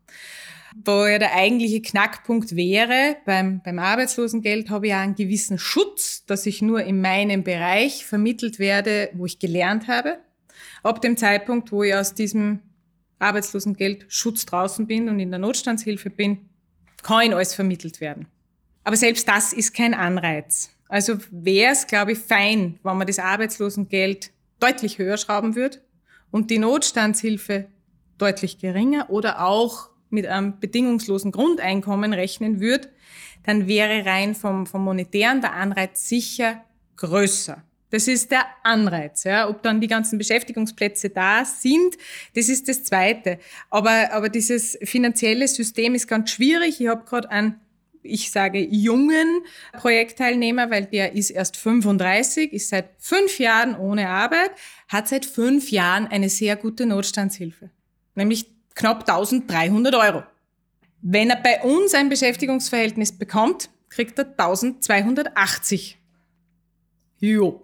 [0.75, 6.25] Wo ja der eigentliche Knackpunkt wäre, beim, beim Arbeitslosengeld habe ich ja einen gewissen Schutz,
[6.25, 10.19] dass ich nur in meinem Bereich vermittelt werde, wo ich gelernt habe.
[10.84, 12.60] Ab dem Zeitpunkt, wo ich aus diesem
[13.19, 16.49] Arbeitslosengeld Schutz draußen bin und in der Notstandshilfe bin,
[17.03, 18.27] kann ich alles vermittelt werden.
[18.84, 20.69] Aber selbst das ist kein Anreiz.
[20.88, 25.79] Also wäre es, glaube ich, fein, wenn man das Arbeitslosengeld deutlich höher schrauben würde,
[26.32, 27.67] und die Notstandshilfe
[28.17, 32.89] deutlich geringer oder auch mit einem bedingungslosen Grundeinkommen rechnen würde,
[33.43, 36.63] dann wäre rein vom, vom monetären der Anreiz sicher
[36.98, 37.63] größer.
[37.91, 39.24] Das ist der Anreiz.
[39.24, 39.50] Ja.
[39.50, 41.98] Ob dann die ganzen Beschäftigungsplätze da sind,
[42.36, 43.39] das ist das Zweite.
[43.69, 46.80] Aber, aber dieses finanzielle System ist ganz schwierig.
[46.82, 47.60] Ich habe gerade einen
[48.02, 49.41] ich sage jungen
[49.74, 54.52] Projektteilnehmer, weil der ist erst 35, ist seit fünf Jahren ohne Arbeit,
[54.88, 57.69] hat seit fünf Jahren eine sehr gute Notstandshilfe,
[58.15, 58.48] nämlich
[58.80, 60.24] knapp 1300 Euro.
[61.02, 65.98] Wenn er bei uns ein Beschäftigungsverhältnis bekommt, kriegt er 1280.
[67.20, 67.62] Jo.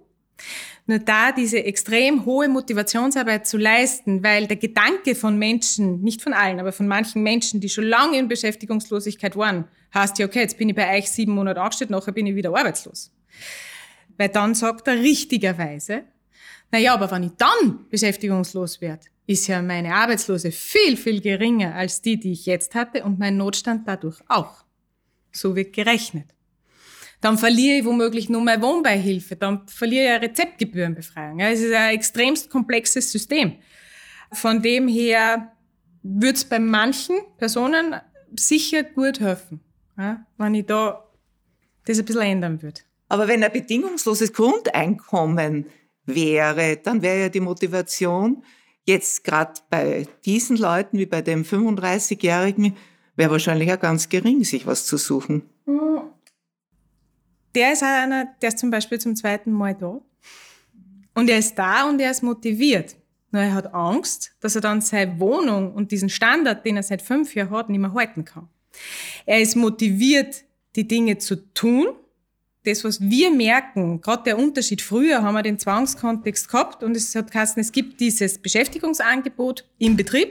[0.88, 6.34] Nur da diese extrem hohe Motivationsarbeit zu leisten, weil der Gedanke von Menschen, nicht von
[6.34, 10.58] allen, aber von manchen Menschen, die schon lange in Beschäftigungslosigkeit waren, heißt ja, okay, jetzt
[10.58, 13.12] bin ich bei euch sieben Monate angestellt, nachher bin ich wieder arbeitslos.
[14.17, 16.04] Weil dann sagt er richtigerweise,
[16.71, 21.75] na ja, aber wenn ich dann beschäftigungslos werde, ist ja meine Arbeitslose viel, viel geringer
[21.75, 24.63] als die, die ich jetzt hatte und mein Notstand dadurch auch.
[25.31, 26.27] So wird gerechnet.
[27.21, 31.39] Dann verliere ich womöglich nur meine Wohnbeihilfe, dann verliere ich eine Rezeptgebührenbefreiung.
[31.39, 33.55] Es ist ein extremst komplexes System.
[34.31, 35.51] Von dem her
[36.03, 37.95] wird es bei manchen Personen
[38.35, 39.61] sicher gut helfen,
[40.38, 41.03] wenn ich da
[41.85, 42.81] das ein bisschen ändern würde.
[43.07, 45.67] Aber wenn ein bedingungsloses Grundeinkommen
[46.05, 48.43] wäre, dann wäre ja die Motivation
[48.86, 52.76] jetzt gerade bei diesen Leuten wie bei dem 35-Jährigen,
[53.15, 55.43] wäre wahrscheinlich auch ganz gering, sich was zu suchen.
[57.56, 60.02] Der ist einer, der ist zum Beispiel zum zweiten Mal da.
[61.13, 62.98] Und er ist da und er ist motiviert.
[63.32, 67.02] Nur er hat Angst, dass er dann seine Wohnung und diesen Standard, den er seit
[67.02, 68.50] fünf Jahren hat, nicht mehr halten kann.
[69.26, 70.43] Er ist motiviert,
[70.76, 71.88] die Dinge zu tun.
[72.65, 77.13] Das, was wir merken, gerade der Unterschied, früher haben wir den Zwangskontext gehabt und es
[77.13, 80.30] hat geheißen, es gibt dieses Beschäftigungsangebot im Betrieb.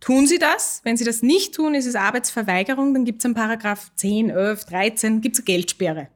[0.00, 0.80] Tun Sie das?
[0.82, 4.64] Wenn Sie das nicht tun, ist es Arbeitsverweigerung, dann gibt es einen Paragraph 10, 11,
[4.64, 6.08] 13, gibt es Geldsperre.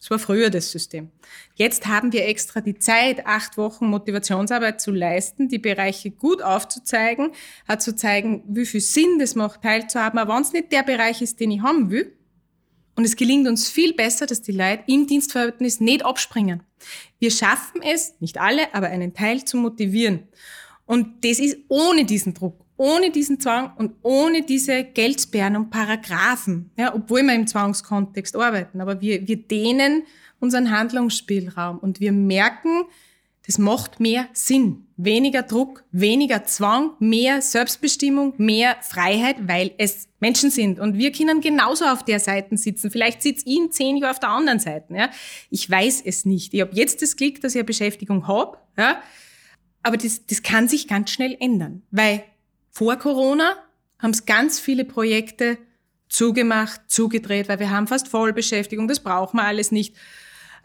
[0.00, 1.10] Das war früher das System.
[1.54, 7.30] Jetzt haben wir extra die Zeit, acht Wochen Motivationsarbeit zu leisten, die Bereiche gut aufzuzeigen,
[7.78, 11.40] zu zeigen, wie viel Sinn das macht, teilzuhaben, aber wenn es nicht der Bereich ist,
[11.40, 12.12] den ich haben will.
[12.96, 16.62] Und es gelingt uns viel besser, dass die Leute im Dienstverhältnis nicht abspringen.
[17.18, 20.28] Wir schaffen es, nicht alle, aber einen Teil zu motivieren.
[20.86, 26.70] Und das ist ohne diesen Druck ohne diesen Zwang und ohne diese Geldsperren und Paragraphen,
[26.76, 28.80] ja, obwohl wir im Zwangskontext arbeiten.
[28.80, 30.02] Aber wir, wir dehnen
[30.40, 32.84] unseren Handlungsspielraum und wir merken,
[33.46, 34.86] das macht mehr Sinn.
[34.96, 40.80] Weniger Druck, weniger Zwang, mehr Selbstbestimmung, mehr Freiheit, weil es Menschen sind.
[40.80, 42.90] Und wir können genauso auf der Seite sitzen.
[42.90, 44.94] Vielleicht sitzt ich zehn Jahren auf der anderen Seite.
[44.94, 45.10] Ja?
[45.50, 46.54] Ich weiß es nicht.
[46.54, 48.56] Ich habe jetzt das Glück, dass ich eine Beschäftigung habe.
[48.78, 49.02] Ja?
[49.82, 52.24] Aber das, das kann sich ganz schnell ändern, weil
[52.70, 53.56] vor Corona
[53.98, 55.58] haben es ganz viele Projekte
[56.08, 59.94] zugemacht, zugedreht, weil wir haben fast Vollbeschäftigung, das brauchen wir alles nicht.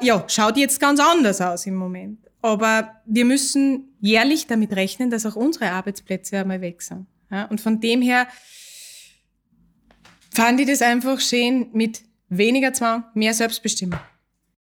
[0.02, 2.29] Ja, schaut jetzt ganz anders aus im Moment.
[2.42, 7.08] Aber wir müssen jährlich damit rechnen, dass auch unsere Arbeitsplätze einmal weg sind.
[7.32, 8.28] Ja, und von dem her
[10.34, 14.00] fand ich das einfach schön mit weniger Zwang, mehr Selbstbestimmung.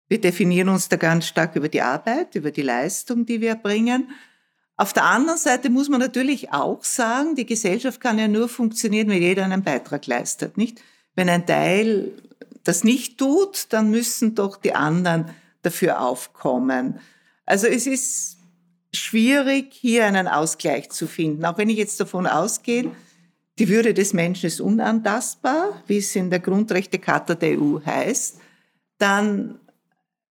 [0.08, 4.10] Wir definieren uns da ganz stark über die Arbeit, über die Leistung, die wir bringen.
[4.76, 9.08] Auf der anderen Seite muss man natürlich auch sagen, die Gesellschaft kann ja nur funktionieren,
[9.08, 10.82] wenn jeder einen Beitrag leistet, nicht?
[11.14, 12.12] Wenn ein Teil
[12.64, 15.30] das nicht tut, dann müssen doch die anderen
[15.62, 17.00] dafür aufkommen.
[17.44, 18.38] Also es ist
[18.94, 21.44] schwierig, hier einen Ausgleich zu finden.
[21.44, 22.90] Auch wenn ich jetzt davon ausgehe,
[23.58, 28.38] die Würde des Menschen ist unantastbar, wie es in der Grundrechtecharta der EU heißt,
[28.98, 29.60] dann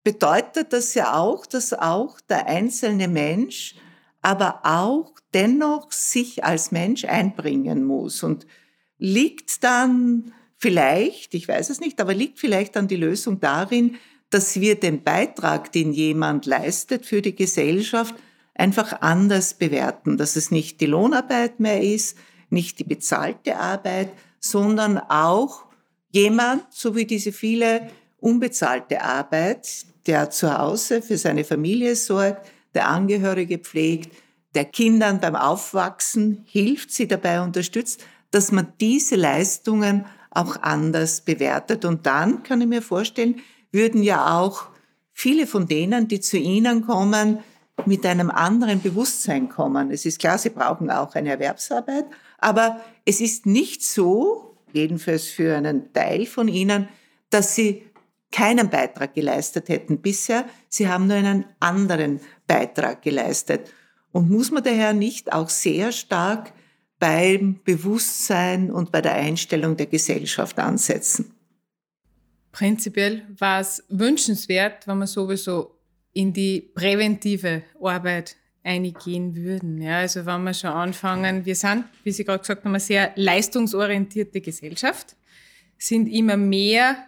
[0.04, 3.76] bedeutet das ja auch, dass auch der einzelne Mensch
[4.22, 8.24] aber auch dennoch sich als Mensch einbringen muss.
[8.24, 8.46] Und
[8.98, 13.96] liegt dann vielleicht, ich weiß es nicht, aber liegt vielleicht dann die Lösung darin,
[14.32, 18.16] dass wir den Beitrag, den jemand leistet für die Gesellschaft,
[18.56, 22.18] einfach anders bewerten, dass es nicht die Lohnarbeit mehr ist,
[22.50, 25.66] nicht die bezahlte Arbeit, sondern auch
[26.12, 27.90] jemand, so wie diese viele
[28.20, 29.68] unbezahlte Arbeit,
[30.06, 34.16] der zu Hause für seine Familie sorgt, der Angehörige pflegt,
[34.56, 41.86] der Kindern beim Aufwachsen hilft, sie dabei unterstützt, dass man diese Leistungen auch anders bewertet.
[41.86, 44.68] Und dann kann ich mir vorstellen, würden ja auch
[45.14, 47.40] viele von denen, die zu Ihnen kommen,
[47.86, 49.92] mit einem anderen Bewusstsein kommen.
[49.92, 52.06] Es ist klar, sie brauchen auch eine Erwerbsarbeit,
[52.38, 56.88] aber es ist nicht so, jedenfalls für einen Teil von Ihnen,
[57.30, 57.84] dass sie
[58.32, 60.46] keinen Beitrag geleistet hätten bisher.
[60.70, 63.74] Sie haben nur einen anderen Beitrag geleistet.
[64.12, 66.54] Und muss man daher nicht auch sehr stark
[67.00, 71.34] beim Bewusstsein und bei der Einstellung der Gesellschaft ansetzen?
[72.52, 75.78] Prinzipiell war es wünschenswert, wenn wir sowieso
[76.14, 79.82] in die präventive Arbeit eingehen würden.
[79.82, 83.12] Ja, also wenn wir schon anfangen, wir sind, wie Sie gerade gesagt haben, eine sehr
[83.16, 85.16] leistungsorientierte Gesellschaft,
[85.78, 87.08] sind immer mehr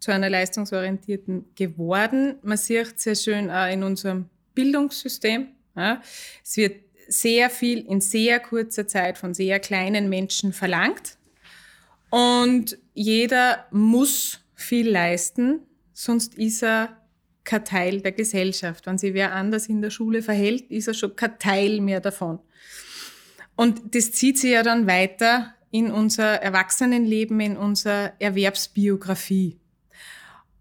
[0.00, 2.36] zu einer leistungsorientierten geworden.
[2.42, 5.48] Man sieht es sehr schön auch in unserem Bildungssystem.
[5.76, 6.02] Ja.
[6.44, 11.16] Es wird sehr viel in sehr kurzer Zeit von sehr kleinen Menschen verlangt.
[12.10, 15.60] Und jeder muss viel leisten,
[15.92, 17.00] sonst ist er
[17.44, 18.86] kein Teil der Gesellschaft.
[18.86, 22.40] Wenn sich wer anders in der Schule verhält, ist er schon kein Teil mehr davon.
[23.56, 29.58] Und das zieht sich ja dann weiter in unser Erwachsenenleben, in unsere Erwerbsbiografie.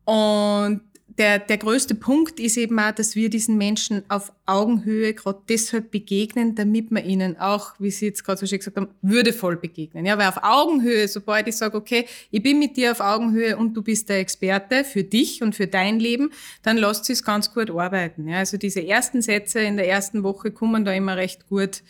[0.05, 0.81] Und
[1.17, 5.89] der, der größte Punkt ist eben auch, dass wir diesen Menschen auf Augenhöhe gerade deshalb
[5.89, 10.05] begegnen, damit wir ihnen auch, wie Sie jetzt gerade so schön gesagt haben, würdevoll begegnen.
[10.05, 13.73] Ja, weil auf Augenhöhe, sobald ich sage, okay, ich bin mit dir auf Augenhöhe und
[13.73, 16.29] du bist der Experte für dich und für dein Leben,
[16.61, 18.27] dann lässt sich es ganz gut arbeiten.
[18.27, 21.81] Ja, also diese ersten Sätze in der ersten Woche kommen da immer recht gut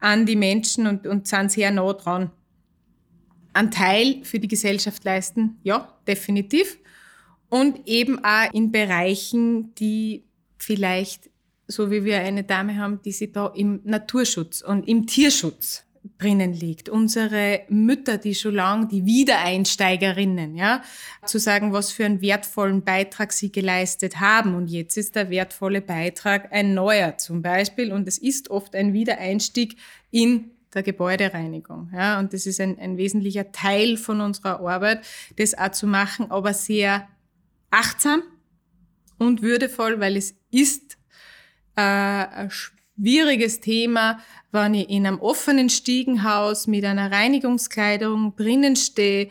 [0.00, 2.30] an die Menschen und, und sind sehr nah dran.
[3.52, 5.58] einen Teil für die Gesellschaft leisten?
[5.62, 6.78] Ja, definitiv.
[7.54, 10.24] Und eben auch in Bereichen, die
[10.58, 11.30] vielleicht,
[11.68, 15.84] so wie wir eine Dame haben, die sich da im Naturschutz und im Tierschutz
[16.18, 16.88] drinnen liegt.
[16.88, 20.82] Unsere Mütter, die schon lang, die Wiedereinsteigerinnen, ja,
[21.26, 24.56] zu sagen, was für einen wertvollen Beitrag sie geleistet haben.
[24.56, 27.92] Und jetzt ist der wertvolle Beitrag ein neuer zum Beispiel.
[27.92, 29.76] Und es ist oft ein Wiedereinstieg
[30.10, 31.90] in der Gebäudereinigung.
[31.94, 36.32] Ja, und das ist ein, ein wesentlicher Teil von unserer Arbeit, das auch zu machen,
[36.32, 37.06] aber sehr
[37.74, 38.22] achtsam
[39.18, 40.96] und würdevoll, weil es ist
[41.76, 44.20] äh, ein schwieriges Thema,
[44.52, 49.28] wenn ich in einem offenen Stiegenhaus mit einer Reinigungskleidung drinnen stehe,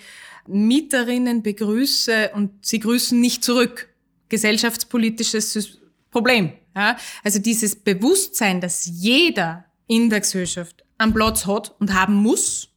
[0.47, 3.89] Mieterinnen begrüße und sie grüßen nicht zurück.
[4.27, 5.77] Gesellschaftspolitisches
[6.11, 6.51] Problem.
[6.75, 6.97] Ja?
[7.23, 12.69] Also dieses Bewusstsein, dass jeder in der Gesellschaft einen Platz hat und haben muss,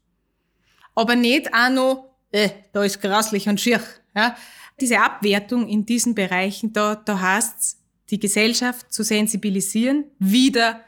[0.95, 3.81] aber nicht auch noch, äh, da ist grauslich und schier.
[4.15, 4.37] Ja?
[4.81, 7.79] Diese Abwertung in diesen Bereichen, da, da heißt
[8.11, 10.81] die Gesellschaft zu sensibilisieren, wieder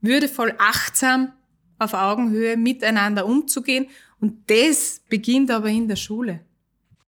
[0.00, 1.32] würdevoll, achtsam
[1.78, 3.88] auf Augenhöhe miteinander umzugehen.
[4.20, 6.40] Und das beginnt aber in der Schule.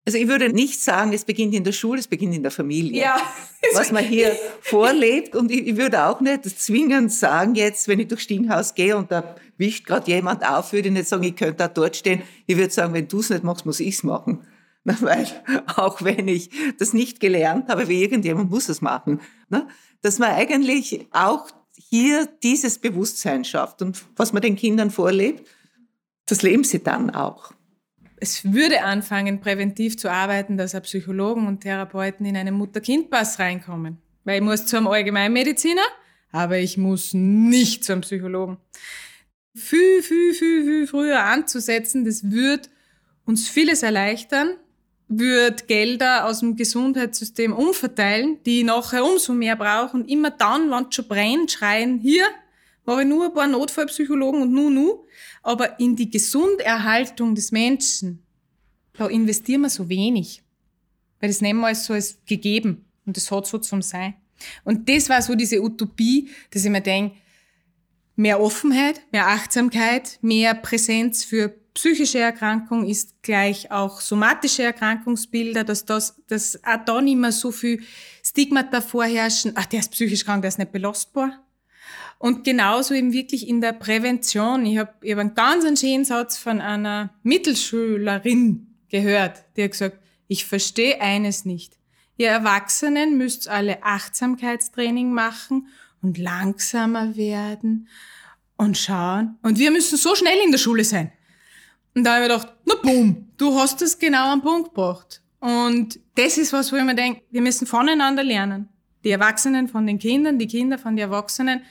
[0.06, 3.04] Also ich würde nicht sagen, es beginnt in der Schule, es beginnt in der Familie.
[3.04, 3.18] Ja.
[3.76, 5.36] Was man hier vorlebt.
[5.36, 9.36] Und ich, würde auch nicht zwingend sagen, jetzt, wenn ich durch Stiegenhaus gehe und da
[9.58, 12.24] wischt gerade jemand auf, würde ich nicht sagen, ich könnte da dort stehen.
[12.48, 14.40] Ich würde sagen, wenn du es nicht machst, muss ich es machen.
[14.84, 15.28] Weil
[15.76, 19.22] auch wenn ich das nicht gelernt habe, wie irgendjemand muss es machen.
[19.50, 19.68] Ne?
[20.02, 25.48] Dass man eigentlich auch hier dieses Bewusstsein schafft und was man den Kindern vorlebt,
[26.26, 27.52] das leben sie dann auch.
[28.18, 33.98] Es würde anfangen, präventiv zu arbeiten, dass auch Psychologen und Therapeuten in einen Mutter-Kind-Pass reinkommen.
[34.26, 35.86] Weil ich muss zu einem Allgemeinmediziner,
[36.32, 38.58] aber ich muss nicht zum Psychologen.
[39.56, 42.70] Viel, viel, viel, viel früher anzusetzen, das wird
[43.26, 44.58] uns vieles erleichtern,
[45.10, 50.06] würde Gelder aus dem Gesundheitssystem umverteilen, die nachher umso mehr brauchen.
[50.06, 52.26] Immer dann, wenn es schon brennt, schreien, hier
[52.86, 55.06] mache ich nur ein paar Notfallpsychologen und nu, nu.
[55.42, 58.24] Aber in die Gesunderhaltung des Menschen,
[58.94, 60.44] da investieren wir so wenig.
[61.20, 62.86] Weil das nehmen wir als so als gegeben.
[63.06, 64.14] Und das hat so zum Sein.
[64.64, 67.16] Und das war so diese Utopie, dass ich mir denke,
[68.16, 75.86] mehr Offenheit, mehr Achtsamkeit, mehr Präsenz für psychische Erkrankung ist gleich auch somatische Erkrankungsbilder, dass
[75.86, 77.82] das, dass auch da nicht mehr so viel
[78.22, 79.54] Stigmata vorherrschen.
[79.56, 81.42] Ach, der ist psychisch krank, der ist nicht belastbar.
[82.18, 84.66] Und genauso eben wirklich in der Prävention.
[84.66, 89.72] Ich habe ich hab einen ganz einen schönen Satz von einer Mittelschülerin gehört, die hat
[89.72, 91.78] gesagt, ich verstehe eines nicht.
[92.18, 95.70] Ihr Erwachsenen müsst alle Achtsamkeitstraining machen
[96.02, 97.88] und langsamer werden
[98.58, 99.38] und schauen.
[99.44, 101.14] Und wir müssen so schnell in der Schule sein.
[101.96, 105.22] Und da habe ich gedacht, na boom, du hast das genau am Punkt gebracht.
[105.40, 108.70] Und das ist was, wo ich mir denke, wir müssen voneinander lernen.
[109.04, 111.64] Die Erwachsenen von den Kindern, die Kinder von den Erwachsenen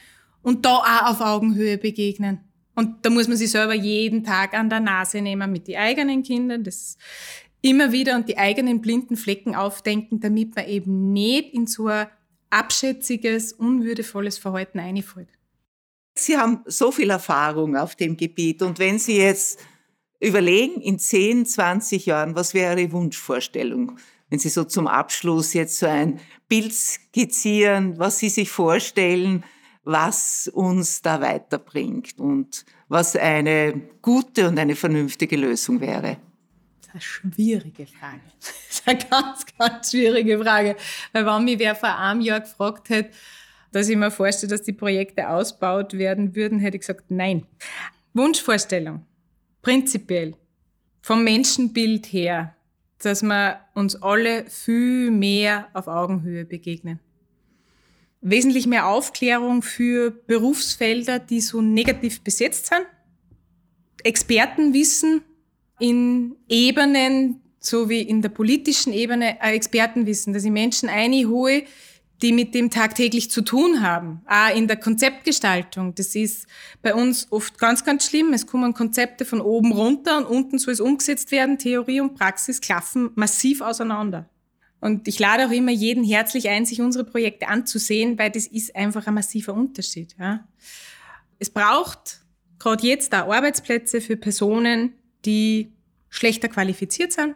[0.43, 2.41] und da auch auf Augenhöhe begegnen.
[2.75, 6.23] Und da muss man sich selber jeden Tag an der Nase nehmen mit den eigenen
[6.23, 6.97] Kindern, das
[7.61, 12.07] immer wieder und die eigenen blinden Flecken aufdenken, damit man eben nicht in so ein
[12.51, 15.29] abschätziges, unwürdevolles Verhalten einfällt.
[16.15, 19.61] Sie haben so viel Erfahrung auf dem Gebiet und wenn Sie jetzt
[20.21, 23.99] überlegen, in 10, 20 Jahren, was wäre Ihre Wunschvorstellung?
[24.31, 29.45] Wenn Sie so zum Abschluss jetzt so ein Bild skizzieren, was Sie sich vorstellen,
[29.85, 36.19] was uns da weiterbringt und was eine gute und eine vernünftige Lösung wäre.
[36.81, 38.21] Das ist eine schwierige Frage.
[38.69, 40.77] Das ist eine ganz, ganz schwierige Frage.
[41.13, 43.11] Weil wenn mich wer vor einem Jahr gefragt hätte,
[43.73, 47.47] dass ich mir vorstelle, dass die Projekte ausgebaut werden würden, hätte ich gesagt, nein.
[48.15, 49.08] Wunschvorstellung
[49.69, 50.35] prinzipiell
[51.03, 52.57] vom Menschenbild her,
[53.03, 57.01] dass wir uns alle viel mehr auf Augenhöhe begegnen.
[58.23, 62.87] Wesentlich mehr Aufklärung für Berufsfelder, die so negativ besetzt sind.
[64.05, 65.21] Expertenwissen
[65.79, 71.65] in Ebenen, so wie in der politischen Ebene, Expertenwissen, dass ich Menschen einhole,
[72.23, 74.23] die mit dem tagtäglich zu tun haben.
[74.27, 75.95] Auch in der Konzeptgestaltung.
[75.95, 76.47] Das ist
[76.83, 78.33] bei uns oft ganz, ganz schlimm.
[78.33, 81.59] Es kommen Konzepte von oben runter und unten soll es umgesetzt werden.
[81.59, 84.29] Theorie und Praxis klaffen massiv auseinander.
[84.81, 88.75] Und ich lade auch immer jeden herzlich ein, sich unsere Projekte anzusehen, weil das ist
[88.77, 90.15] einfach ein massiver Unterschied.
[90.19, 90.47] Ja.
[91.39, 92.21] Es braucht
[92.59, 94.95] gerade jetzt da Arbeitsplätze für Personen,
[95.25, 95.73] die
[96.09, 97.35] schlechter qualifiziert sind,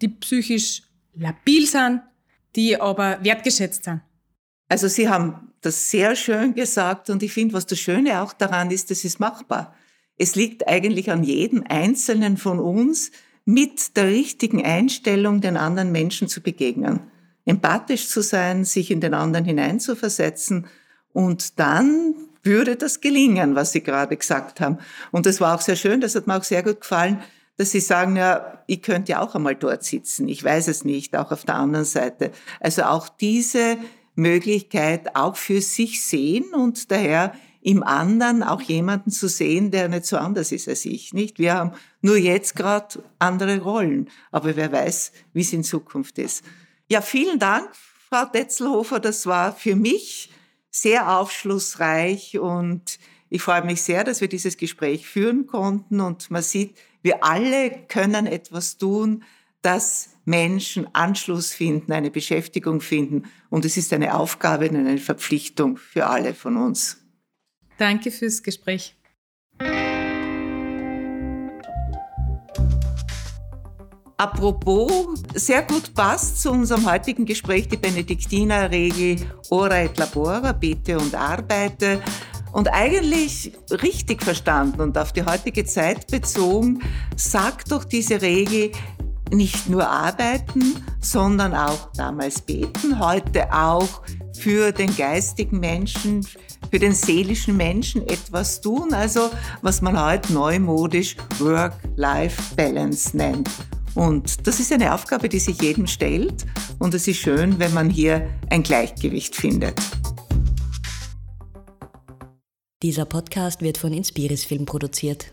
[0.00, 0.82] die psychisch
[1.14, 2.02] labil sind,
[2.56, 4.00] die aber wertgeschätzt sind.
[4.68, 8.70] Also Sie haben das sehr schön gesagt und ich finde, was das Schöne auch daran
[8.70, 9.74] ist, das ist machbar.
[10.18, 13.10] es liegt eigentlich an jedem Einzelnen von uns,
[13.44, 17.00] mit der richtigen Einstellung den anderen Menschen zu begegnen.
[17.44, 20.66] Empathisch zu sein, sich in den anderen hineinzuversetzen
[21.12, 24.78] und dann würde das gelingen, was Sie gerade gesagt haben.
[25.10, 27.20] Und das war auch sehr schön, das hat mir auch sehr gut gefallen,
[27.56, 30.28] dass Sie sagen, ja, ich könnte ja auch einmal dort sitzen.
[30.28, 32.32] Ich weiß es nicht, auch auf der anderen Seite.
[32.60, 33.76] Also auch diese
[34.14, 37.32] Möglichkeit auch für sich sehen und daher
[37.62, 41.38] im anderen auch jemanden zu sehen, der nicht so anders ist als ich, nicht?
[41.38, 46.44] Wir haben nur jetzt gerade andere Rollen, aber wer weiß, wie es in Zukunft ist.
[46.88, 47.70] Ja, vielen Dank,
[48.08, 48.98] Frau Tetzelhofer.
[48.98, 50.30] Das war für mich
[50.70, 52.98] sehr aufschlussreich und
[53.30, 57.70] ich freue mich sehr, dass wir dieses Gespräch führen konnten und man sieht, wir alle
[57.88, 59.24] können etwas tun,
[59.60, 65.76] dass Menschen Anschluss finden, eine Beschäftigung finden und es ist eine Aufgabe und eine Verpflichtung
[65.76, 66.98] für alle von uns.
[67.78, 68.96] Danke fürs Gespräch.
[74.16, 79.16] Apropos, sehr gut passt zu unserem heutigen Gespräch die Benediktinerregel
[79.50, 82.00] Ora et Labora, bete und arbeite.
[82.52, 86.80] Und eigentlich richtig verstanden und auf die heutige Zeit bezogen,
[87.16, 88.72] sagt doch diese Regel
[89.32, 94.02] nicht nur arbeiten, sondern auch damals beten, heute auch
[94.38, 96.26] für den geistigen Menschen,
[96.70, 99.30] für den seelischen Menschen etwas tun, also
[99.62, 103.48] was man heute neumodisch Work-Life-Balance nennt.
[103.94, 106.46] Und das ist eine Aufgabe, die sich jedem stellt.
[106.78, 109.80] Und es ist schön, wenn man hier ein Gleichgewicht findet.
[112.82, 115.30] Dieser Podcast wird von Inspiris Film produziert.